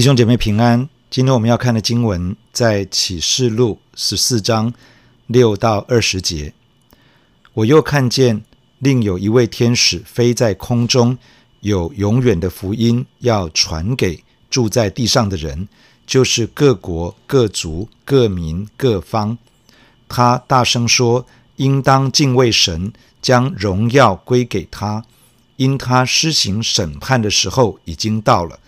[0.00, 0.88] 弟兄姐妹平安。
[1.10, 4.72] 今天我们要看的经文在启示录十四章
[5.26, 6.54] 六到二十节。
[7.52, 8.40] 我又看见
[8.78, 11.18] 另有一位天使飞在空中，
[11.60, 15.68] 有永远的福音要传给住在地上的人，
[16.06, 19.36] 就是各国、各族、各民、各方。
[20.08, 21.26] 他大声说
[21.56, 22.90] ：“应当敬畏神，
[23.20, 25.04] 将荣耀归给他，
[25.56, 28.58] 因他施行审判的时候已经到了。”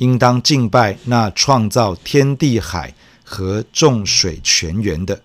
[0.00, 5.22] 应当敬拜那创造天地海和众水泉源的。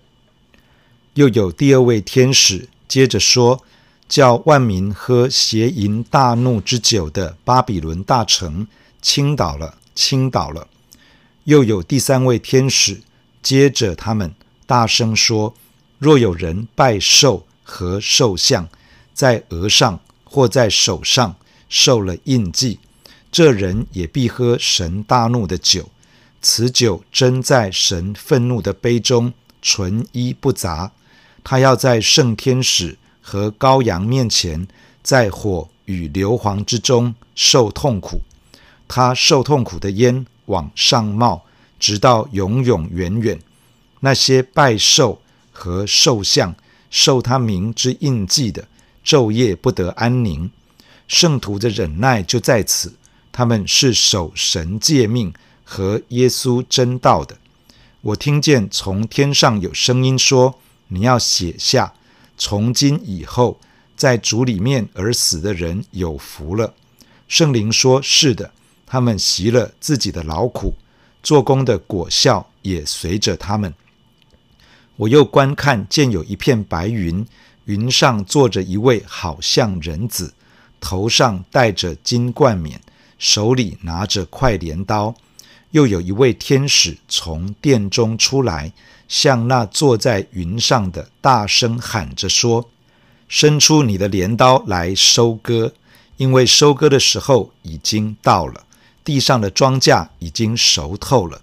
[1.14, 3.64] 又有第二位天使接着说
[4.06, 8.68] ：“叫万民喝邪淫大怒之酒的巴比伦大城
[9.00, 10.68] 倾倒了，倾倒了。”
[11.44, 13.00] 又有第三位天使
[13.42, 14.34] 接着他们
[14.66, 15.54] 大声说
[15.98, 18.68] ：“若有人拜兽和兽像，
[19.14, 21.36] 在额上或在手上
[21.70, 22.78] 受了印记。”
[23.36, 25.90] 这人也必喝神大怒的酒，
[26.40, 30.90] 此酒真在神愤怒的杯中，纯一不杂。
[31.44, 34.66] 他要在圣天使和羔羊面前，
[35.02, 38.22] 在火与硫磺之中受痛苦。
[38.88, 41.42] 他受痛苦的烟往上冒，
[41.78, 43.38] 直到永永远远。
[44.00, 45.20] 那些拜兽
[45.52, 46.56] 和兽像、
[46.88, 48.66] 受他名之印记的，
[49.04, 50.50] 昼夜不得安宁。
[51.06, 52.94] 圣徒的忍耐就在此。
[53.36, 55.30] 他们是守神诫命
[55.62, 57.36] 和耶稣真道的。
[58.00, 61.92] 我听见从天上有声音说：“你要写下，
[62.38, 63.60] 从今以后，
[63.94, 66.72] 在主里面而死的人有福了。”
[67.28, 68.50] 圣灵说：“是的，
[68.86, 70.72] 他们习了自己的劳苦，
[71.22, 73.74] 做工的果效也随着他们。”
[74.96, 77.26] 我又观看，见有一片白云，
[77.66, 80.32] 云上坐着一位好像人子，
[80.80, 82.80] 头上戴着金冠冕。
[83.18, 85.14] 手里拿着快镰刀，
[85.70, 88.72] 又有一位天使从殿中出来，
[89.08, 92.68] 向那坐在云上的大声喊着说
[93.28, 95.72] ：“伸出你的镰刀来收割，
[96.16, 98.64] 因为收割的时候已经到了，
[99.04, 101.42] 地上的庄稼已经熟透了。”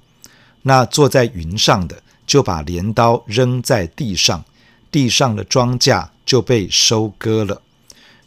[0.66, 4.46] 那坐在云上的就把镰刀扔在地上，
[4.90, 7.62] 地上的庄稼就被收割了。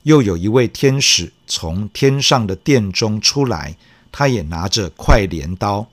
[0.03, 3.77] 又有一位天使从天上的殿中出来，
[4.11, 5.87] 他也拿着快镰刀。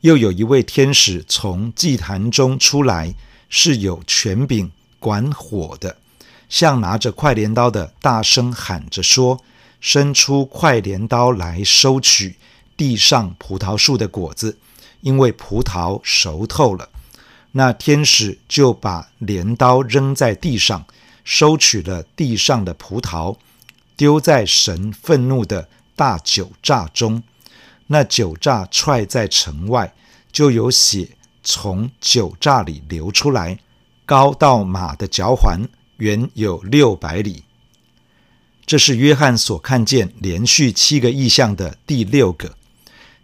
[0.00, 3.14] 又有一位天使从祭坛中出来，
[3.48, 5.96] 是有权柄管火的，
[6.48, 9.40] 向拿着快镰刀的大声喊着说
[9.80, 12.36] ：“伸出快镰刀来收取
[12.76, 14.58] 地上葡萄树的果子，
[15.00, 16.90] 因为葡萄熟透了。”
[17.52, 20.84] 那天使就把镰刀扔在地上。
[21.26, 23.34] 收取了地上的葡萄，
[23.96, 27.22] 丢在神愤怒的大酒榨中。
[27.86, 29.94] 那酒榨踹在城外，
[30.32, 31.08] 就有血
[31.42, 33.58] 从酒榨里流出来，
[34.06, 35.68] 高到马的脚环，
[35.98, 37.44] 远有六百里。
[38.66, 42.54] 这是约翰所看见连续七个异象的第六个。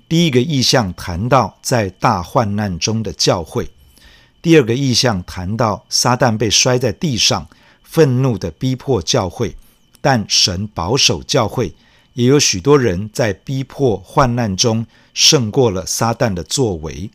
[0.08, 3.70] 第一个异象谈到在大患难中的教会，
[4.42, 7.48] 第二个异象谈到撒旦被摔在地上。
[7.82, 9.56] 愤怒地逼迫教会，
[10.00, 11.74] 但神保守教会，
[12.14, 17.10] 也有许多人在逼迫患难中胜过了撒旦的作为。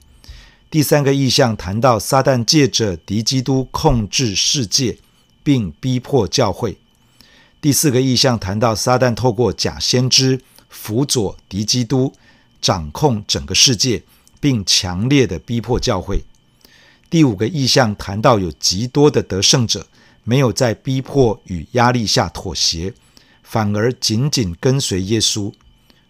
[0.69, 4.97] 第三个意象谈到撒旦借着敌基督控制世界，
[5.44, 6.78] 并逼迫教会。
[7.62, 12.13] 第四个意象谈到撒旦透过假先知辅佐敌基督，
[12.62, 14.03] 掌控整个世界，
[14.40, 16.23] 并强烈的逼迫教会。
[17.09, 19.88] 第五个意象谈到有极多的得胜者。
[20.25, 22.94] 没有在逼迫与压力下妥协，
[23.44, 25.53] 反而紧紧跟随耶稣。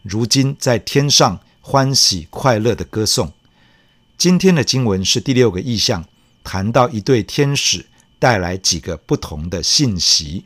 [0.01, 3.31] 如今在天上欢喜快乐的歌颂。
[4.17, 6.05] 今天的经文是第六个意象，
[6.43, 7.85] 谈到一对天使
[8.17, 10.45] 带来几个不同的信息。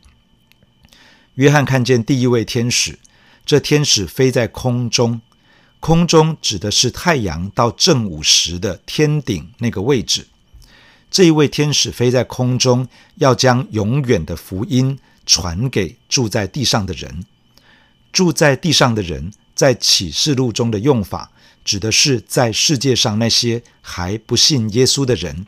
[1.36, 2.98] 约翰看见第一位天使，
[3.46, 5.20] 这天使飞在空中，
[5.78, 10.26] 空中指的是太阳到正午时的天顶那个位置。
[11.10, 12.86] 这一位天使飞在空中，
[13.16, 17.24] 要将永远的福音传给住在地上的人。
[18.12, 21.30] 住在地上的人，在启示录中的用法，
[21.64, 25.46] 指的是在世界上那些还不信耶稣的人。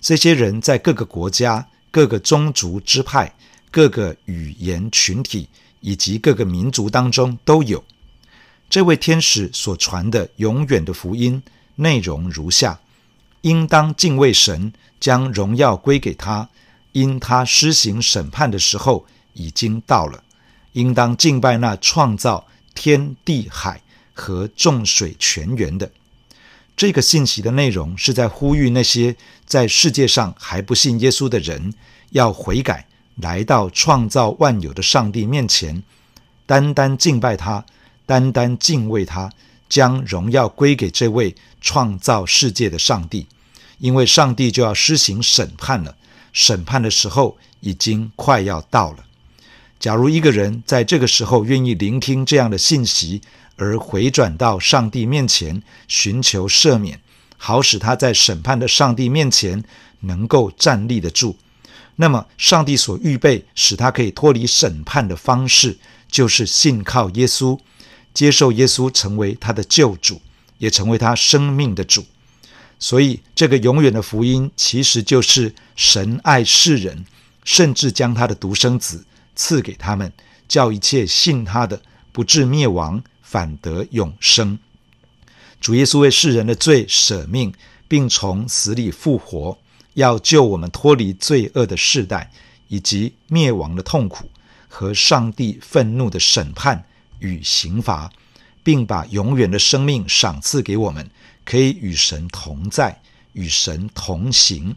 [0.00, 3.34] 这些人在各个国家、各个宗族支派、
[3.70, 5.48] 各个语言群体
[5.80, 7.82] 以及各个民族当中都有。
[8.68, 11.42] 这位天使所传的永远的福音
[11.76, 12.78] 内容如下。
[13.42, 16.48] 应当敬畏神，将荣耀归给他，
[16.92, 20.22] 因他施行审判的时候已经到了。
[20.72, 23.82] 应当敬拜那创造天地海
[24.12, 25.90] 和众水泉源的。
[26.76, 31.74] 这个信息的内容是在呼吁那些在世界上还不信耶稣的人
[32.10, 35.82] 要悔改，来到创造万有的上帝面前，
[36.46, 37.66] 单单敬拜他，
[38.06, 39.30] 单单敬畏他，
[39.70, 43.26] 将荣耀归给这位创造世界的上帝，
[43.78, 45.96] 因为上帝就要施行审判了，
[46.34, 48.98] 审判的时候已经快要到了。
[49.78, 53.22] 假如一个人在这个时候愿意聆听这样的信息，
[53.56, 57.00] 而回转到上帝面前寻求赦免，
[57.38, 59.64] 好使他在审判的上帝面前
[60.00, 61.36] 能够站立得住。
[61.96, 65.78] 那么，上帝所预备使他可以脱离审判的方式，
[66.10, 67.58] 就是信靠耶稣，
[68.14, 70.20] 接受耶稣成为他的救主，
[70.58, 72.04] 也成为他生命的主。
[72.78, 77.04] 所以，这个永远的福音其实就是神爱世人，
[77.44, 79.04] 甚至将他的独生子
[79.34, 80.12] 赐给他们，
[80.48, 83.02] 叫一切信他的不至灭亡。
[83.22, 84.58] 反得永生。
[85.60, 87.54] 主耶稣为世人的罪舍命，
[87.86, 89.56] 并从死里复活，
[89.94, 92.32] 要救我们脱离罪恶的世代，
[92.66, 94.28] 以及灭亡的痛苦
[94.66, 96.84] 和上帝愤怒的审判
[97.20, 98.12] 与刑罚，
[98.62, 101.08] 并把永远的生命赏赐给我们，
[101.44, 103.00] 可以与神同在，
[103.32, 104.76] 与神同行。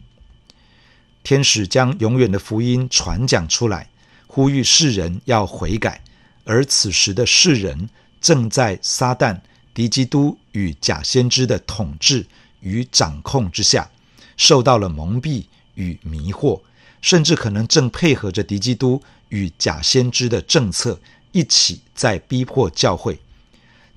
[1.22, 3.88] 天使将永远的福音传讲出来，
[4.26, 6.02] 呼吁世人要悔改，
[6.44, 7.88] 而此时的世人。
[8.20, 9.38] 正在撒旦、
[9.74, 12.24] 敌基督与假先知的统治
[12.60, 13.90] 与掌控之下，
[14.38, 15.44] 受到了蒙蔽
[15.74, 16.62] 与迷惑，
[17.02, 20.98] 甚至可能正配合着敌基督与假先知的政策，
[21.34, 23.18] 一起在逼迫教会。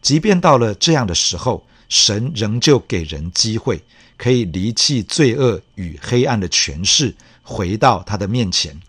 [0.01, 3.81] 即便到了这样的时候，神仍旧给人机会，
[4.17, 8.79] 可以离弃罪恶与黑暗的权势，回到他的面前。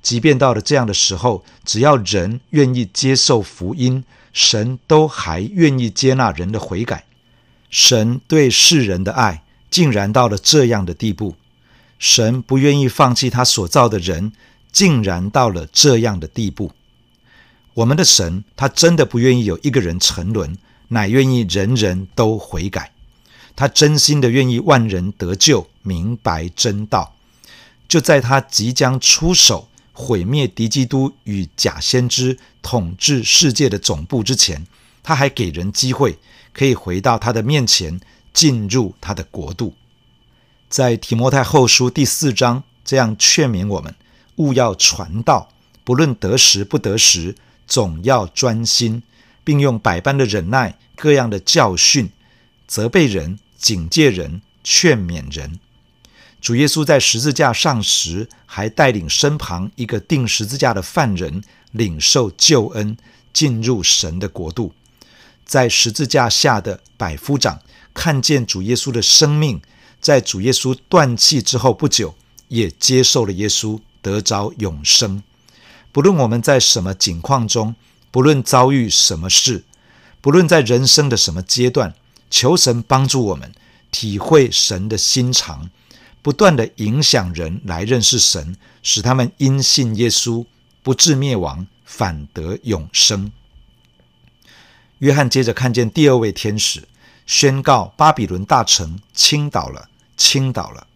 [0.00, 7.04] 即便到了这样的时候，只要人愿意接受福音，神都还愿意接纳人的悔改。
[7.68, 11.34] 神对世人的爱竟然到了这样的地步，
[11.98, 14.32] 神不愿意放弃他所造的人，
[14.70, 16.72] 竟然到了这样的地步。
[17.78, 20.58] 我们的神，他真的不愿意有一个人沉沦，
[20.88, 22.92] 乃愿意人人都悔改。
[23.54, 27.14] 他真心的愿意万人得救，明白真道。
[27.86, 29.68] 就在他即将出手。
[29.92, 34.64] 毁灭敌基督与假先知统治世界的总部之前，
[35.02, 36.18] 他还给人机会，
[36.52, 38.00] 可以回到他的面前，
[38.32, 39.74] 进入他的国度。
[40.68, 43.92] 在提摩太后书第四章这样劝勉我们：
[44.36, 45.48] 勿要传道，
[45.82, 47.34] 不论得时不得时，
[47.68, 49.02] 总要专心，
[49.44, 52.10] 并用百般的忍耐、各样的教训，
[52.66, 55.60] 责备人、警戒人、劝勉人。
[56.40, 61.42] 主耶稣在十字架上时，还带领身旁一个钉十字架的犯人
[61.72, 62.96] 领受救恩，
[63.32, 64.72] 进入神的国度。
[65.44, 67.60] 在十字架下的百夫长
[67.92, 69.60] 看见主耶稣的生命，
[70.00, 72.14] 在主耶稣断气之后不久，
[72.48, 75.22] 也接受了耶稣，得着永生。
[75.92, 77.74] 不论我们在什么境况中，
[78.10, 79.64] 不论遭遇什么事，
[80.20, 81.94] 不论在人生的什么阶段，
[82.30, 83.52] 求神帮助我们
[83.90, 85.70] 体会神的心肠。
[86.20, 90.44] 不断地影响人来认识神，使他们因信耶稣
[90.82, 93.32] 不至灭亡，反得永生。
[94.98, 96.86] 约翰接着看见第二位天使
[97.24, 100.86] 宣告：巴比伦大城倾倒了，倾倒了。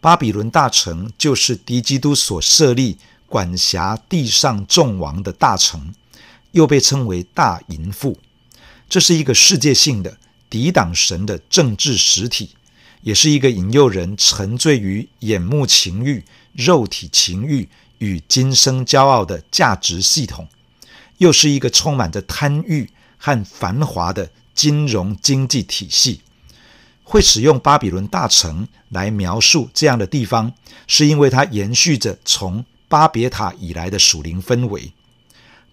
[0.00, 2.96] 巴比伦大城就是敌基督所设立
[3.36, 5.92] 管辖地上众王的大城，
[6.52, 8.18] 又被称为大淫妇。
[8.88, 10.16] 这是一个世界性的
[10.48, 12.56] 抵挡神的政治实体。
[13.02, 16.24] 也是一个引诱人沉醉于眼目情欲、
[16.54, 20.48] 肉体情欲与今生骄傲的价值系统，
[21.18, 22.88] 又是一个充满着贪欲
[23.18, 26.22] 和繁华的金融经济体系。
[27.04, 30.54] 会使用巴比伦大城来描述这样的地方，
[30.86, 34.92] 是因为它延续着从巴别塔以来的属灵氛围。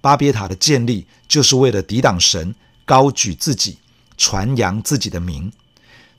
[0.02, 2.54] 巴别塔的建立就是为了抵挡神，
[2.86, 3.78] 高举自己，
[4.18, 5.52] 传扬自己的名。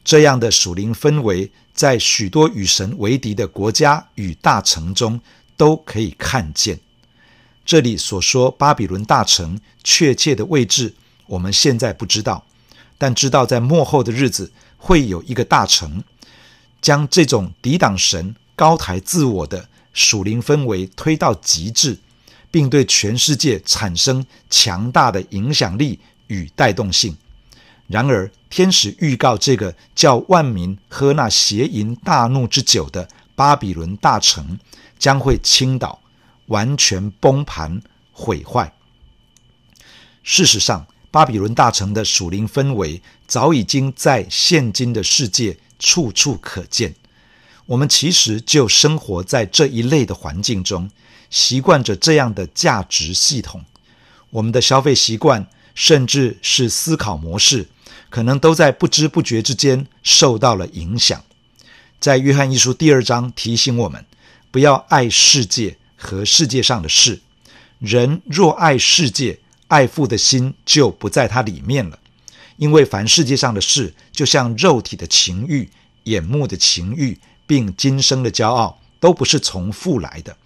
[0.02, 5.20] 这样的属灵氛围，在许多与神为敌的国家与大城中
[5.56, 6.78] 都可以看见。
[7.66, 10.94] 这里所说巴比伦大城确切的位置，
[11.26, 12.44] 我们现在不知道，
[12.98, 16.04] 但知道在末后的日子会有一个大城，
[16.82, 21.98] 将这种抵挡神、高抬自我的属灵氛围推到极致，
[22.50, 27.16] 并对全世界产生强大的影响力与带动性。
[27.86, 34.58] 然而，天使预告这个叫万民喝那邪淫大怒之酒的巴比伦大城
[34.98, 36.00] 将会倾倒，
[36.46, 37.80] 完全崩盘
[38.12, 38.72] 毁坏。
[40.22, 46.94] 事实上，巴比伦大城的属灵氛围早已经在现今的世界处处可见。
[47.66, 50.90] 我们其实就生活在这一类的环境中，
[51.30, 53.64] 习惯着这样的价值系统。
[54.30, 57.68] 我们的消费习惯，甚至是思考模式，
[58.10, 61.24] 可能都在不知不觉之间受到了影响。
[61.98, 64.04] 在约翰一书第二章提醒我们，
[64.50, 67.20] 不要爱世界和世界上的事。
[67.78, 71.98] 人若爱世界，爱父的心就不在他里面了。
[72.56, 75.70] 因为凡世界上的事，就像肉体的情欲、
[76.04, 80.36] 眼目的情欲，并今生的骄傲，都不是从父来的，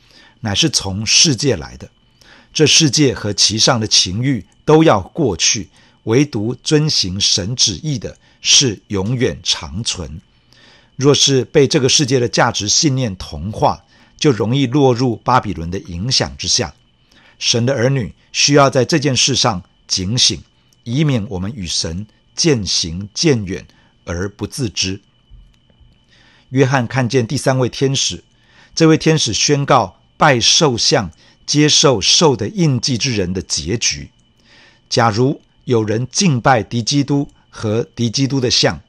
[0.41, 1.89] 乃是从世界来的。
[2.53, 5.69] 这世界和其上的情欲都要过去，
[6.05, 10.21] 唯独遵行神旨意的是永远长存。
[10.97, 13.85] 若是被这个世界的价值信念同化，
[14.19, 16.75] 就容易落入巴比伦的影响之下。
[17.39, 20.43] 神的儿女需要在这件事上警醒，
[20.83, 23.65] 以免我们与神渐行渐远
[24.05, 25.01] 而不自知。
[26.51, 28.25] 约翰看见第三位天使，
[28.75, 31.11] 这位天使宣告拜兽像、
[31.45, 34.11] 接受兽的印记之人的结局。
[34.89, 38.81] 假如有人敬拜敌基督和敌基督的像，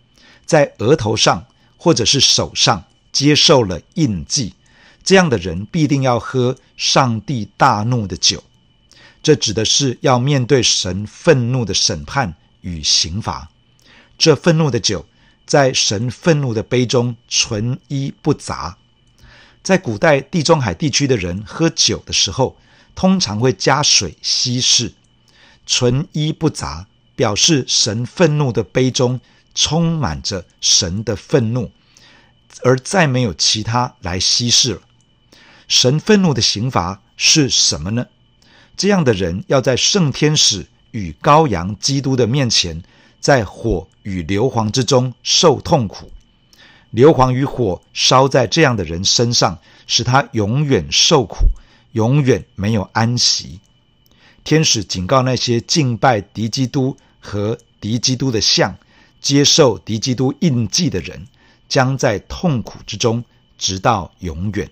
[0.45, 1.45] 在额头上
[1.77, 4.53] 或者是手上接受了印记。
[5.03, 8.43] 这样的人必定要喝上帝大怒的酒，
[9.23, 13.49] 这指的是要面对神愤怒的审判与刑罚。
[14.17, 15.05] 这愤怒的酒
[15.49, 18.77] 在神愤怒的杯中纯一不杂。
[19.63, 22.55] 在古代地中海地区的人喝酒的时候，
[22.93, 24.93] 通常会加水稀释。
[25.65, 29.19] 纯一不杂表示神愤怒的杯中
[29.55, 31.71] 充满着神的愤怒，
[32.63, 34.81] 而再没有其他来稀释了。
[35.67, 38.05] 神愤怒的刑罚是什么呢？
[38.77, 42.83] 这样的人要在圣天使与羔羊基督的面前，
[43.19, 46.11] 在火与硫磺之中受痛苦。
[46.91, 51.49] 硫磺与火烧在这样的人身上，使他永远受苦，
[51.91, 53.59] 永远没有安息。
[54.43, 58.75] 天使警告那些敬拜敌基督和敌基督的像，
[59.21, 61.27] 接受敌基督印记的人，
[61.67, 63.23] 将在痛苦之中，
[63.57, 64.71] 直到永远。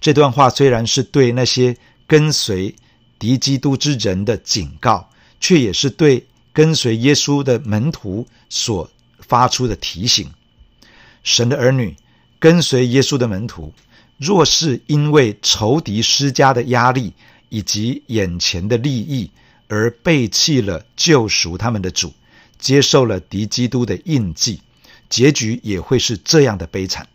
[0.00, 2.76] 这段话虽然是对那些跟随
[3.18, 10.30] 敌基督之人的警告，却也是对跟随耶稣的门徒所发出的提醒。
[11.22, 11.96] 神的儿女
[12.38, 13.72] 跟随耶稣的门徒，
[14.16, 17.12] 若是因为仇敌施加的压力
[17.48, 19.30] 以及眼前的利益
[19.68, 22.12] 而背弃了救赎他们的主，
[22.58, 24.60] 接受了敌基督的印记，
[25.08, 27.08] 结局也会是这样的悲惨。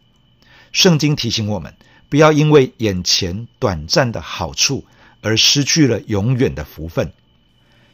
[0.71, 1.73] 圣经提醒我们。
[2.09, 4.85] 不要因为眼前短暂的好处
[5.19, 7.11] 而失去了永远的福分。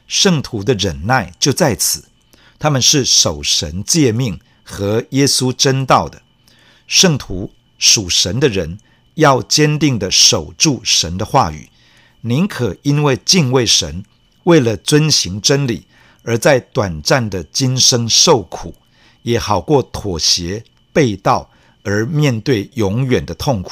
[0.07, 2.05] 圣徒的忍耐就在此，
[2.59, 6.21] 他们是守神诫命和耶稣真道的。
[6.87, 8.77] 圣徒属神的人
[9.15, 11.69] 要坚定地守住神的话语，
[12.21, 14.03] 宁可因为敬畏神，
[14.43, 15.85] 为了遵行真理
[16.23, 18.75] 而在短暂的今生受苦，
[19.23, 21.49] 也好过妥协背道
[21.83, 23.71] 而面对永远的痛苦。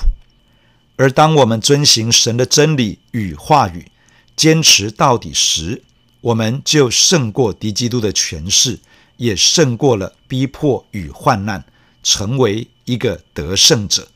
[0.97, 3.91] 而当我们遵行神的真理与话语，
[4.35, 5.83] 坚持到底时，
[6.21, 8.79] 我们就胜过敌基督的权势，
[9.17, 11.65] 也胜过了逼迫与患难，
[12.03, 14.07] 成为一个得胜者。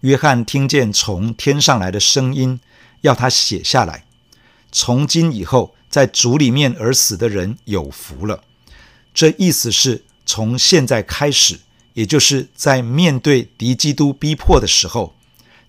[0.00, 2.60] 约翰听见从天上来的声音，
[3.00, 4.04] 要他写下来：
[4.70, 8.44] 从今以后，在主里面而死的人有福了。
[9.14, 11.60] 这意思是从现在开始，
[11.94, 15.14] 也就是在面对敌基督逼迫的时候。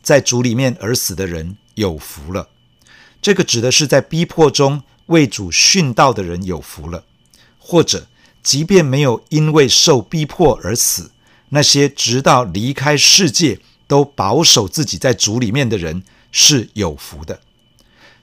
[0.02, 2.48] 在主里面而死的人有福了，
[3.22, 7.04] 这个指的是在逼迫中为主殉道的人有福了，
[7.60, 8.08] 或者
[8.42, 11.12] 即便没有因为受逼迫而死，
[11.50, 17.42] 那些直到离开世界都保守自己在主里面的人是有福的。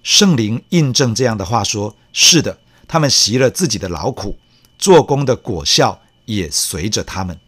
[0.03, 4.38] 圣灵印证这样的话说：是的，他们习了自己的劳苦，
[4.79, 7.38] 做工的果效也随着他们。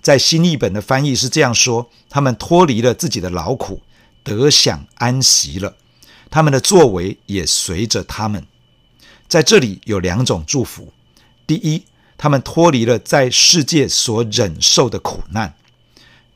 [0.00, 3.82] 在新译本的翻译是这样说：他们脱离了自己的劳苦，
[4.22, 5.76] 得享安息了。
[6.30, 8.46] 他们的作为也随着他们。
[9.32, 10.92] 在这里有两种祝福：
[11.46, 11.84] 第一，
[12.18, 15.54] 他们脱离了在世界所忍受的苦难；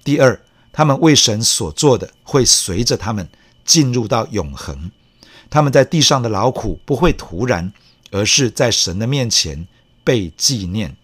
[0.03, 0.41] 第二，
[0.73, 3.29] 他们为神所做的会随着他们
[3.67, 4.91] 进入到永恒。
[5.51, 7.71] 他们在地上的劳苦不会徒然，
[8.13, 9.69] 而是在神的面前
[10.03, 10.97] 被纪念。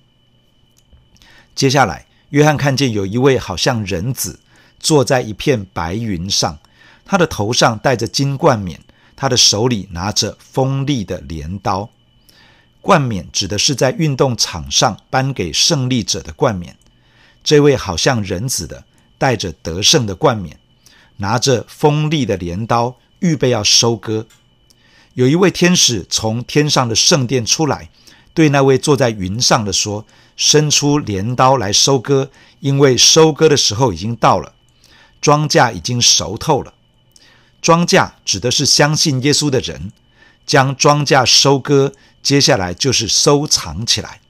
[1.55, 2.07] 接下来。
[2.31, 4.41] 约翰看见有一位好像人子
[4.81, 6.59] 坐在一片白云上，
[7.05, 8.81] 他的头上戴着金冠冕，
[9.23, 11.89] 他的手里拿着锋利的镰刀。
[12.81, 16.77] 冠冕指的是在运动场上颁给胜利者的冠冕。
[17.45, 18.83] 这位好像人子的，
[19.19, 20.59] 带着得胜的冠冕，
[21.19, 24.27] 拿着锋利的镰刀，预备要收割。
[25.15, 27.91] 有一位天使从天上的圣殿出来，
[28.35, 30.05] 对那位坐在云上的说
[30.37, 34.53] ：“伸出镰刀来收割，因为收割的时候已经到了，
[35.21, 36.75] 庄稼已经熟透了。”
[37.63, 39.93] 庄稼指的是相信耶稣的人，
[40.45, 44.21] 将庄稼收割，接下来就是收藏起来。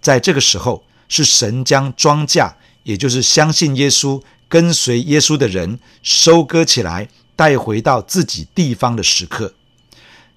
[0.00, 9.54] 在这个时候，是神将庄稼，也就是相信耶稣、跟随耶稣的人收割起来，带回到自己地方的时刻。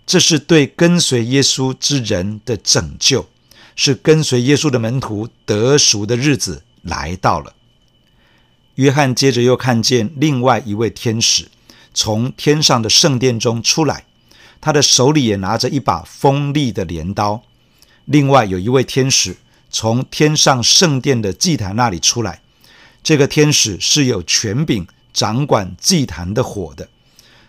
[0.06, 3.28] 这是对跟随耶稣之人的拯救，
[3.76, 7.56] 是跟随耶稣的门徒得赎的日子来到了。
[8.76, 11.50] 约翰接着又看见另外一位天使
[11.98, 14.06] 从天上的圣殿中出来，
[14.62, 17.42] 他的手里也拿着一把锋利的镰刀。
[18.06, 19.38] 另外有一位天使
[19.72, 22.42] 从天上圣殿的祭坛那里出来，
[23.02, 26.88] 这个天使是有权柄掌管祭坛的火的。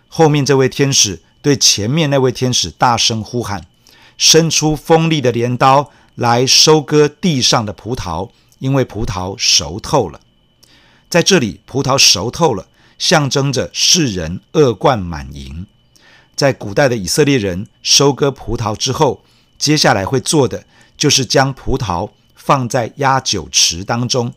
[0.09, 1.21] 后面这位天使。
[1.41, 3.65] 对前面那位天使大声呼喊，
[4.19, 8.29] 伸出锋利的镰刀来收割地上的葡萄，
[8.59, 10.21] 因为葡萄熟透了。
[11.09, 12.67] 在这里，葡萄熟透了，
[12.99, 15.67] 象征着世人恶贯满盈。
[16.37, 19.25] 在古代的以色列人收割葡萄之后，
[19.59, 24.35] 接下来会做的就是将葡萄放在压酒池当中。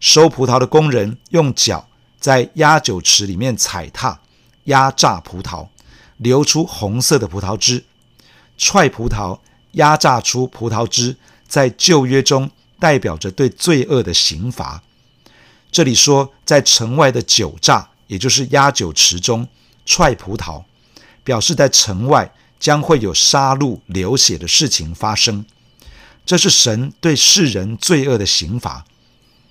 [0.00, 1.88] 收葡萄的工人用脚
[2.18, 4.20] 在压酒池里面踩踏，
[4.64, 5.68] 压榨葡萄。
[6.16, 7.84] 流出红色的葡萄汁，
[8.58, 9.38] 踹葡萄，
[9.72, 11.16] 压榨出葡萄汁，
[11.48, 14.82] 在旧约中代表着对罪恶的刑罚。
[15.72, 19.46] 这里说，在城外的酒榨，也就是压酒池中
[19.86, 20.64] 踹葡萄，
[21.22, 25.44] 表示在城外将会有杀戮、流血的事情发生。
[26.26, 28.84] 这是神对世人罪恶的刑罚。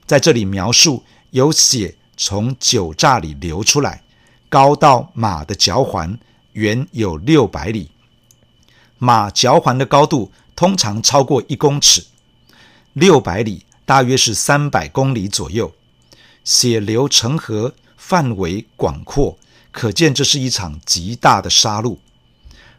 [0.06, 4.04] 在这里描述有血从酒榨里流出来，
[4.50, 6.20] 高到马的脚环。
[6.54, 7.92] 远有六百里，
[8.98, 12.04] 马脚环的高度通常超过一公尺，
[12.92, 15.72] 六百里大约是三百公里左右。
[16.44, 17.76] 血流成河，
[18.10, 19.38] 范围广阔，
[19.72, 21.98] 可见这是一场极大的杀戮。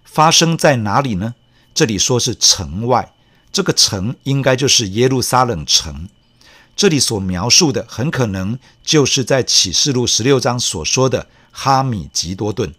[0.03, 1.37] 发生在哪里呢？
[1.73, 3.13] 这里说是城外，
[3.53, 6.09] 这个城应该就是耶路撒冷城。
[6.75, 12.75] 这里所描述的很可能就是在启示录十六章所说的哈米吉多顿。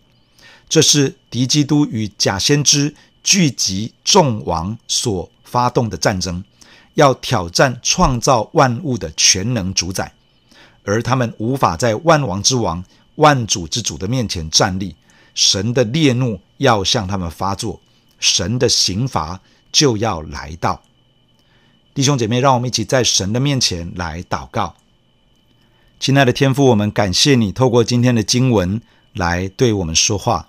[0.68, 6.44] 这是敌基督与假先知聚集众王所发动的战争，
[6.96, 10.14] 要挑战创造万物的全能主宰，
[10.84, 12.84] 而他们无法在万王之王、
[13.16, 14.96] 万主之主的面前站立，
[15.34, 17.80] 神的烈怒要向他们发作，
[18.20, 19.40] 神的刑罚
[19.72, 20.82] 就要来到。
[21.94, 24.76] 弟兄姐妹，让我们一起在神的面前来祷告。
[26.00, 28.82] 亲爱的天父，我们感谢你透过今天的经文
[29.14, 30.48] 来对我们说话。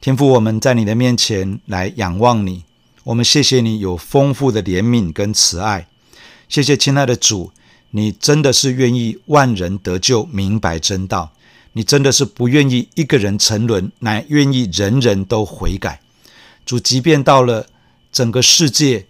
[0.00, 2.64] 天父，我们在你的面前来仰望你，
[3.04, 5.86] 我们谢谢你有丰富的怜悯跟慈爱，
[6.48, 7.52] 谢谢亲爱的主，
[7.96, 11.30] 你真的是愿意万人得救，明白真道，
[11.74, 16.00] 你真的是不愿意一个人沉沦，乃愿意人人都悔改。
[16.66, 17.68] 主，即便到了
[18.10, 19.06] 整个世界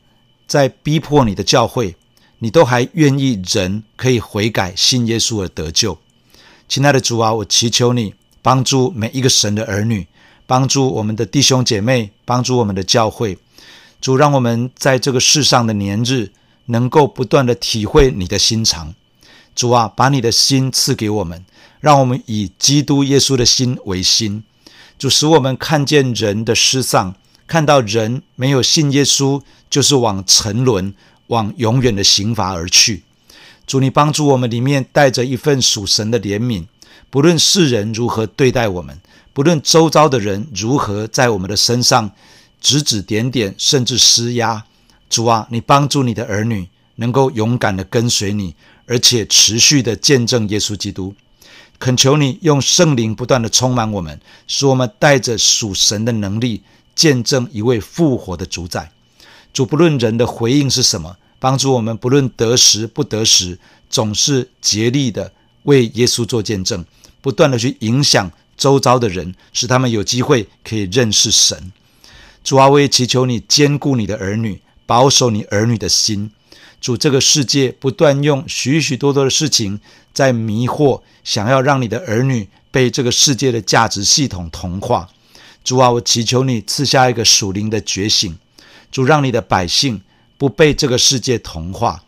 [0.47, 1.97] 在逼迫你的教会，
[2.41, 5.99] 你都还愿意人可以悔改，信耶稣而得救。
[6.69, 10.07] 亲爱的主啊，我祈求你帮助每一个神的儿女。
[10.47, 13.39] 帮助我们的弟兄姐妹，帮助我们的教会，
[13.99, 16.31] 主，让我们在这个世上的年日，
[16.67, 18.95] 能够不断的体会你的心肠。
[19.55, 21.45] 主啊，把你的心赐给我们，
[21.81, 24.43] 让我们以基督耶稣的心为心。
[24.99, 27.15] 主，使我们看见人的失丧，
[27.47, 30.95] 看到人没有信耶稣，就是往沉沦、
[31.29, 33.03] 往永远的刑罚而去。
[33.67, 36.65] 主，你帮助我们里面带着一份属神的怜悯，
[37.09, 39.01] 不论世人如何对待我们。
[39.33, 42.13] 不论周遭的人如何在我们的身上
[42.61, 44.65] 指指点点，甚至施压，
[45.15, 51.15] 主啊，你帮助你的儿女能够勇敢的跟随你，而且持续的见证耶稣基督。
[51.79, 56.65] 恳求你用圣灵不断的充满我们，使我们带着属神的能力
[56.97, 58.91] 见证一位复活的主宰。
[59.53, 63.57] 主，不论人的回应是什么，帮助我们不论得时不得时，
[63.89, 66.85] 总是竭力的为耶稣做见证，
[67.21, 68.29] 不断的去影响。
[68.57, 71.73] 周遭的人，使他们有机会可以认识神。
[72.43, 76.31] 主啊，我也祈求你坚固你的儿女，保守你儿女的心。
[76.81, 79.81] 主，这个世界不断用许许多多的事情
[80.13, 85.09] 在迷惑，想要让你的儿女被这个世界的价值系统同化。
[85.63, 88.39] 主啊，我祈求你赐下一个属灵的觉醒。
[88.93, 90.03] 主让你的百姓
[90.37, 92.05] 不被这个世界同化，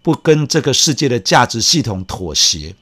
[0.00, 2.74] 不跟这个世界的价值系统妥协。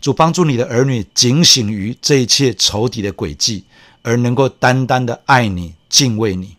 [0.00, 3.64] 主帮助你的儿女警醒于这一切仇敌的诡计，
[4.02, 6.55] 而能够单单的爱你、敬畏你。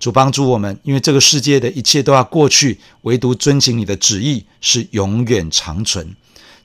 [0.00, 6.16] 主帮助我们，因为这个世界的一切都要过去，唯独遵行你的旨意是永远长存。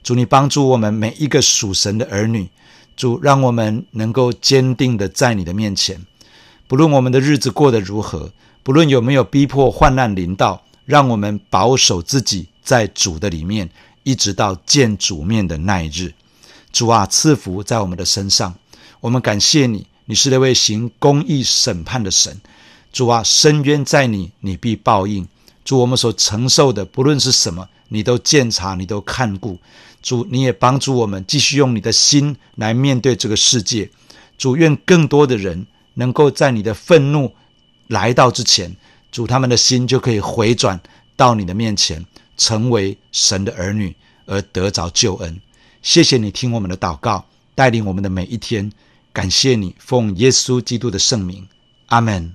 [0.02, 2.48] 主，你帮助我们每一个属神的儿女，
[2.96, 6.00] 主让我们能够坚定的在你的面前，
[6.66, 13.68] 不论我们的日子过得如何，不论有没有逼迫患难临到，让我们保守自己在主的里面，
[14.02, 16.14] 一直到见主面的那一日。
[16.72, 18.54] 主啊，赐福在我们的身上，
[19.00, 22.40] 我们感谢你，你是那位行公义审判的神。
[22.96, 25.28] 主啊，深渊在你，你必报应。
[25.66, 29.58] 主，我们所承受的，不论是什么，你都鉴察，你都看顾。
[30.00, 33.90] 主，你也帮助我们继续用你的心来面对这个世界。
[34.38, 37.30] 主，愿更多的人能够在你的愤怒
[37.88, 38.74] 来到之前，
[39.12, 40.80] 主他们的心就可以回转
[41.16, 42.02] 到你的面前，
[42.38, 45.38] 成为神的儿女，而得着救恩。
[45.82, 48.72] 谢谢你听我们的祷告，带领我们的每一天。
[49.12, 51.46] 感谢你，奉耶稣基督的圣名，
[51.88, 52.34] 阿门。